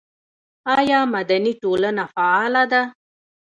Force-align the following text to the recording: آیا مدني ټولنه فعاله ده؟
آیا 0.77 0.99
مدني 1.13 1.53
ټولنه 1.61 2.03
فعاله 2.13 2.63
ده؟ 2.71 2.81